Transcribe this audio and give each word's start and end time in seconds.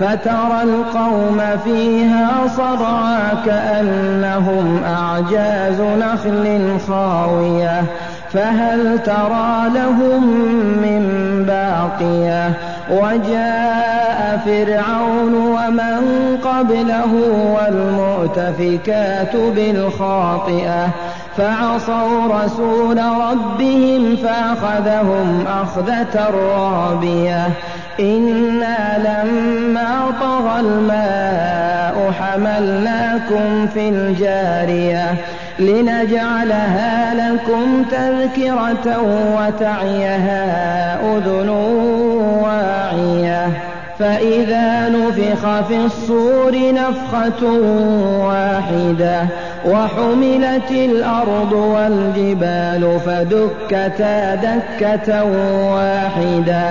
فترى 0.00 0.62
القوم 0.62 1.42
فيها 1.64 2.46
صرعى 2.56 3.44
كأنهم 3.46 4.84
أعجاز 4.84 5.80
نخل 5.80 6.78
خاوية 6.88 7.82
فهل 8.32 8.98
ترى 8.98 9.70
لهم 9.74 10.26
من 10.82 11.04
باقية؟ 11.46 12.52
وجاء 12.90 14.40
فرعون 14.44 15.34
ومن 15.34 16.36
قبله 16.44 17.12
والمؤتفكات 17.56 19.36
بالخاطئة 19.36 20.88
فعصوا 21.36 22.44
رسول 22.44 22.98
ربهم 22.98 24.16
فأخذهم 24.16 25.44
أخذة 25.62 26.30
رابية. 26.54 27.48
إنا 28.00 28.98
لما 28.98 30.12
طغى 30.20 30.60
الماء 30.60 32.12
حملناكم 32.20 33.66
في 33.74 33.88
الجارية 33.88 35.14
لنجعلها 35.58 37.14
لكم 37.14 37.84
تذكرة 37.90 39.00
وتعيها 39.36 40.44
أذن 41.16 41.48
واعية 42.42 43.48
فإذا 43.98 44.88
نفخ 44.88 45.60
في 45.68 45.76
الصور 45.76 46.72
نفخة 46.72 47.46
واحدة 48.26 49.26
وحملت 49.66 50.70
الأرض 50.70 51.52
والجبال 51.52 53.00
فدكتا 53.06 54.34
دكة 54.34 55.24
واحدة 55.74 56.70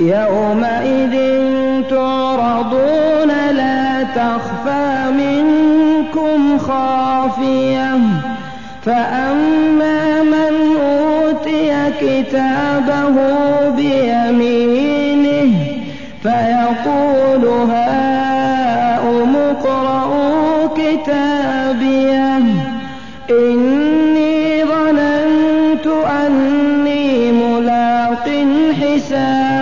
يومئذ 0.00 1.14
تعرضون 1.90 3.28
لا 3.56 4.02
تخفى 4.02 5.10
منكم 5.10 6.58
خافية. 6.58 7.98
فأما 8.84 10.22
من 10.22 10.76
أوتي 10.82 11.72
كتابه 12.00 13.16
بيمينه 13.76 15.54
فيقول 16.22 17.70
هاؤم 17.70 19.36
اقرءوا 19.36 20.68
كتابيه 20.76 22.38
إني 23.30 24.64
ظننت 24.64 25.86
أني 26.26 27.32
ملاق 27.32 28.28
حسابيه 28.80 29.61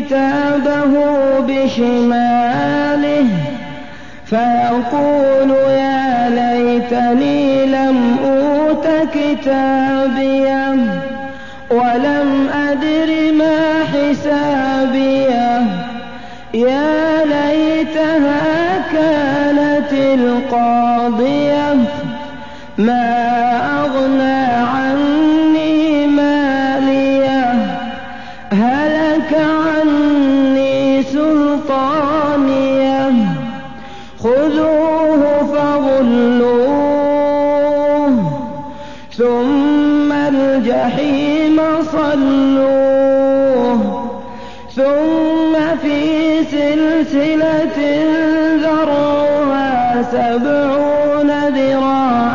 كتابه 0.00 0.92
بشماله 1.40 3.26
فيقول 4.26 5.50
يا 5.50 6.30
ليتني 6.30 7.66
لم 7.66 8.16
أوت 8.24 8.86
كتابيه 9.14 10.74
ولم 11.70 12.48
أدر 12.68 13.32
ما 13.38 13.84
حسابيه 13.92 15.62
يا 16.54 17.24
ليتها 17.24 18.42
كانت 18.92 19.92
القاضية. 19.92 21.74
ما 22.78 23.63
خذوه 34.24 35.22
فغلوه 35.52 36.94
ثم 39.18 40.12
الجحيم 40.12 41.60
صلوه 41.92 43.78
ثم 44.76 45.54
في 45.82 45.98
سلسلة 46.44 47.78
ذرعها 48.62 50.02
سبعون 50.02 51.30
ذراعا 51.48 52.33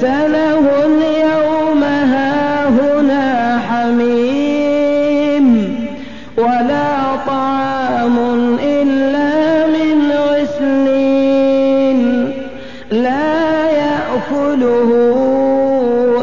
فليس 0.00 0.12
له 0.36 0.64
اليوم 0.86 1.82
هاهنا 1.84 3.58
حميم 3.68 5.46
ولا 6.38 7.16
طعام 7.26 8.16
إلا 8.64 9.66
من 9.66 9.96
غسلين 10.28 12.00
لا 12.90 13.70
يأكله 13.70 14.90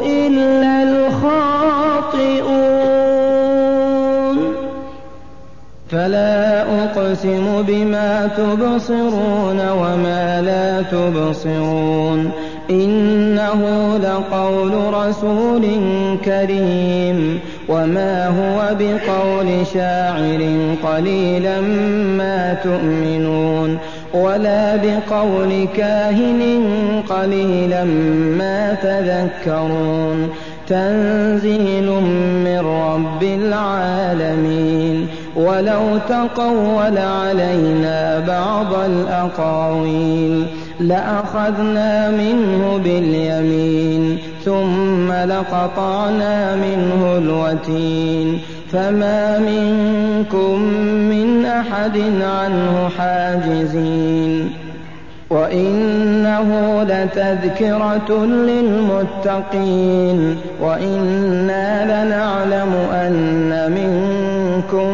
إلا 0.05 0.73
الخاطئون. 0.83 1.97
فلا 5.89 6.61
أقسم 6.83 7.45
بما 7.67 8.27
تبصرون 8.37 9.59
وما 9.69 10.41
لا 10.41 10.81
تبصرون. 10.81 12.31
إنه 13.37 13.97
لقول 13.97 14.93
رسول 14.93 15.61
كريم 16.25 17.39
وما 17.69 18.27
هو 18.27 18.75
بقول 18.79 19.67
شاعر 19.73 20.41
قليلا 20.83 21.61
ما 22.17 22.57
تؤمنون 22.63 23.77
ولا 24.13 24.75
بقول 24.75 25.67
كاهن 25.77 26.41
قليلا 27.09 27.83
ما 28.37 28.73
تذكرون 28.73 30.29
تنزيل 30.67 31.89
من 32.45 32.59
رب 32.59 33.23
العالمين 33.23 35.07
ولو 35.35 35.97
تقول 36.09 36.97
علينا 36.97 38.19
بعض 38.27 38.73
الأقاويل 38.85 40.45
لأخذنا 40.79 42.11
منه 42.11 42.79
باليمين 42.83 44.17
ثم 44.45 45.11
لقطعنا 45.11 46.55
منه 46.55 47.17
الوتين. 47.17 48.39
فما 48.71 49.39
منكم 49.39 50.61
من 51.09 51.45
أحد 51.45 51.97
عنه 52.21 52.89
حاجزين. 52.97 54.49
وإنه 55.29 56.83
لتذكرة 56.83 58.25
للمتقين. 58.25 60.37
وإنا 60.61 61.85
لنعلم 61.85 62.73
أن 62.93 63.71
منكم 63.71 64.93